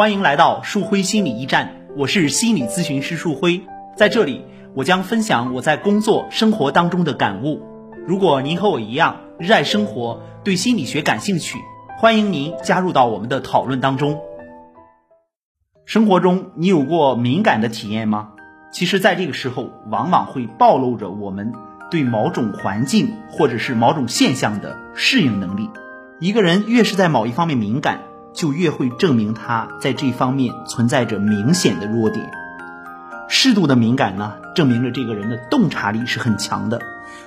[0.00, 3.60] 欢迎来到树辉心理驿站，我是心理咨询师树辉，
[3.94, 7.60] 在这里我将分享我在工作生活当中的感悟。
[8.06, 11.58] 如果您和我一样热爱生活，对心理学感兴趣，
[11.98, 14.18] 欢迎您加入到我们的讨论当中。
[15.84, 18.30] 生活中你有过敏感的体验吗？
[18.72, 21.52] 其实，在这个时候，往往会暴露着我们
[21.90, 25.68] 对某种环境或者是某种现象的适应能力。
[26.20, 28.00] 一个人越是在某一方面敏感，
[28.32, 32.30] 就越会证明他在这方面存在着明显的弱点。
[33.28, 36.78] 适度的敏感呢，证明着这个人的洞察力是很强的；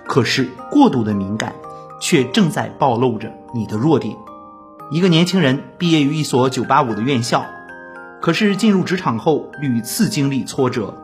[0.06, 1.54] 可是过度的敏感，
[2.02, 4.16] 却正在暴露着你的弱点。
[4.92, 7.46] 一个年轻人毕业于一所985的院校，
[8.22, 10.98] 可是进入职场后屡次经历挫折。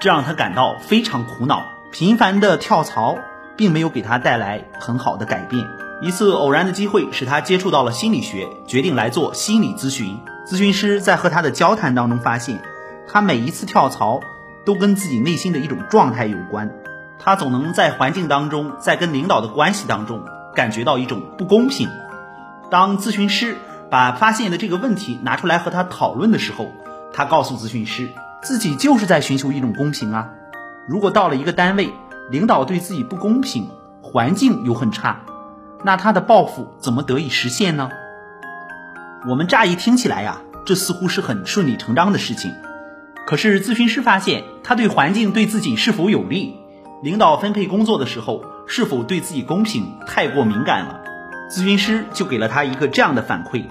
[0.00, 3.18] 这让他感到非常苦恼，频繁的跳槽
[3.58, 5.66] 并没有给他带来很好的改变。
[6.02, 10.18] 一次偶然的机会使他接触到了心理学，决定来做心理咨询。
[10.46, 12.62] 咨询师在和他的交谈当中发现，
[13.06, 14.20] 他每一次跳槽
[14.64, 16.70] 都跟自己内心的一种状态有关。
[17.18, 21.88] 他总能在环境当中，在跟领导的关系当中感觉到一种不公平。
[22.70, 23.56] 当咨询师
[23.90, 26.72] 把发现的这个问题拿出来和他讨论的时候，
[27.12, 28.08] 他告诉咨询师。
[28.42, 30.30] 自己就是在寻求一种公平啊！
[30.88, 31.92] 如果到了一个单位，
[32.30, 33.68] 领导对自己不公平，
[34.00, 35.20] 环境又很差，
[35.84, 37.90] 那他的抱负怎么得以实现呢？
[39.28, 42.54] 我们乍一听起来呀，这似乎是很顺理成章的事情。
[43.26, 46.56] 可是咨询师发现，他对环境对自己是否有利，
[47.02, 51.00] 领导分配工作的时候是否对自己公平，太过敏感了。
[51.50, 53.64] 咨询师就给了他一个这样的反馈：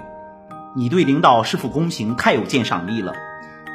[0.75, 3.13] 你对领导是否公平太有鉴赏力了，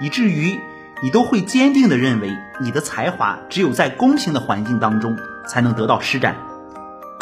[0.00, 0.58] 以至于。
[1.02, 6.36] 你都会坚定地认为，你的才华只有在公平的环境当中才能得到施展。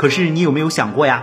[0.02, 1.22] 可是你有没有想过呀？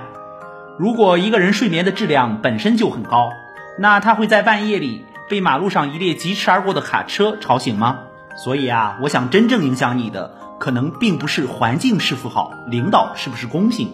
[0.77, 3.29] 如果一个人睡眠的质量本身就很高，
[3.77, 7.99] 那他会在半夜里被马路上一列疾驰而过的卡车吵醒吗？
[8.37, 13.91] 所以啊，我想真正影响你的，可能并不是环境是否好，领导是不是公平，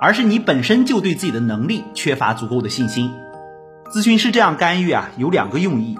[0.00, 3.14] 而是你本身就对自己的能力缺乏足够的信心。
[3.92, 5.96] 咨询师这样干预啊，有两个用意。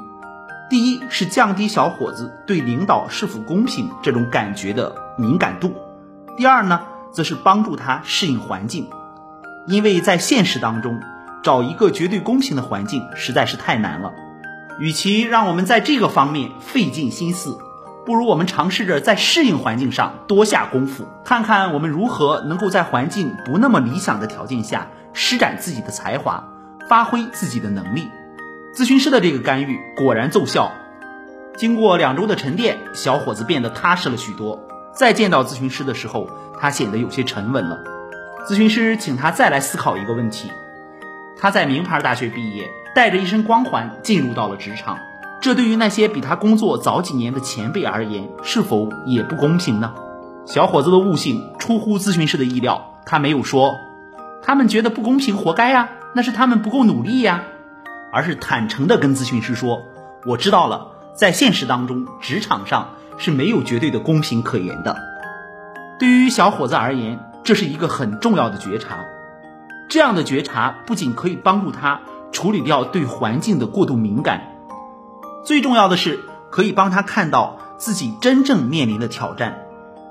[0.68, 5.72] 第一是降低小伙子对领导是否公平这种感觉的敏感度，
[6.36, 6.80] 第二呢，
[7.14, 8.88] 则是帮助他适应环境，
[9.66, 11.00] 因为在现实当中
[11.42, 14.12] 找一个绝对公平的环境实在是太难了。
[14.80, 17.56] 与其让我们在这个方面费尽心思，
[18.04, 26.48] 不如我们尝试着在适应环境上多下功夫，看看我们如何能够在环境不那么理想的条件下施展自己的才华，
[26.88, 28.08] 发挥自己的能力。
[28.74, 30.72] 咨询师的这个干预果然奏效，
[31.56, 34.58] 经过两周的沉淀，小伙子变得踏实了许多。
[34.94, 36.28] 再见到咨询师的时候，
[36.60, 37.78] 他显得有些沉稳了。
[38.48, 40.50] 咨询师请他再来思考一个问题：
[41.38, 44.98] 他在名牌大学毕业，带着一身光环进入到了职场，
[45.40, 49.94] 这对于那些比他工作早几年的前辈而言，是否也不公平呢？
[50.46, 53.78] 小伙子的悟性出乎咨询师的意料，他没有说
[54.44, 57.44] ：“他们觉得不公平，活该呀，那是他们不够努力呀。”
[58.12, 59.82] 而是坦诚地跟咨询师说
[60.24, 64.96] ：“我知道了，在现实当中，职场上是没有绝对的公平可言的。
[65.98, 69.04] 对于小伙子而言，这是一个很重要的觉察。
[69.88, 72.00] 这样的觉察不仅可以帮助他
[72.32, 74.42] 处理掉对环境的过度敏感，
[75.44, 76.20] 最重要的是
[76.50, 79.58] 可以帮他看到自己真正面临的挑战，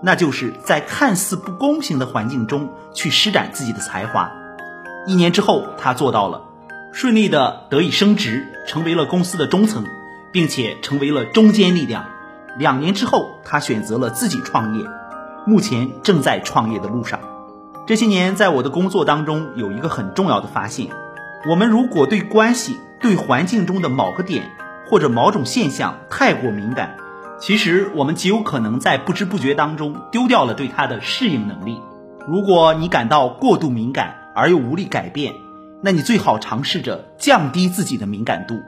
[0.01, 4.31] 那就是在看似不公平的环境中去施展自己的才华。
[5.05, 6.41] 一年之后，他做到了。”
[6.93, 9.83] 顺利的得以升职，成为了公司的中层，
[10.31, 12.05] 并且成为了中坚力量。
[12.57, 14.85] 两年之后，他选择了自己创业，
[15.45, 17.19] 目前正在创业的路上。
[17.85, 20.89] 这些年，在我的工作当中，有一个很重要的发现：
[21.49, 24.51] 我们如果对关系、对环境中的某个点
[24.89, 26.95] 或者某种现象太过敏感，
[27.39, 31.81] 其实我们极有可能在不知不觉当中丢掉了对它的适应能力。
[32.25, 35.33] 如果你感到过度敏感而又无力改变，
[35.81, 38.61] 那你最好尝试着降低自己的敏感度，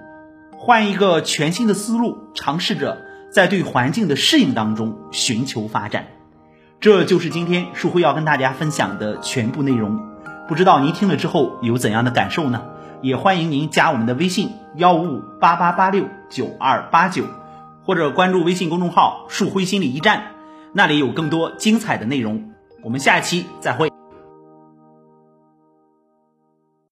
[0.57, 2.97] 换一个全新的思路，尝试着
[3.35, 6.07] 在对环境的适应当中寻求发展。
[6.79, 9.99] 这就是今天树辉要跟大家分享的全部内容。
[10.47, 12.63] 不知道您听了之后有怎样的感受呢？
[13.01, 17.25] 也欢迎您加我们的微信幺五五八八八六九二八九，
[17.83, 20.27] 或者关注微信公众号“树辉心理驿站”，
[20.71, 22.53] 那里有更多精彩的内容。
[22.83, 23.94] 我们下期再会。